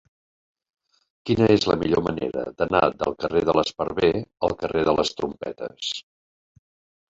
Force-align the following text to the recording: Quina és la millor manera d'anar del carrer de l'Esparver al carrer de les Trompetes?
Quina 1.29 1.49
és 1.55 1.67
la 1.71 1.75
millor 1.81 2.01
manera 2.07 2.47
d'anar 2.63 2.81
del 3.03 3.15
carrer 3.25 3.45
de 3.51 3.57
l'Esparver 3.59 4.11
al 4.49 4.59
carrer 4.65 4.85
de 4.91 4.99
les 5.03 5.15
Trompetes? 5.21 5.95